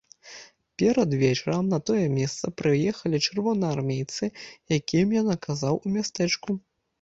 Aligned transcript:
Перад 0.81 1.11
вечарам 1.23 1.67
на 1.73 1.79
тое 1.89 2.05
месца 2.19 2.45
прыехалі 2.61 3.17
чырвонаармейцы, 3.27 4.31
якім 4.79 5.07
я 5.19 5.23
наказаў 5.31 5.75
у 5.85 5.95
мястэчку. 6.01 6.59